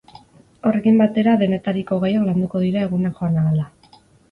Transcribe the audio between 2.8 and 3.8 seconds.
egunak joan ahala.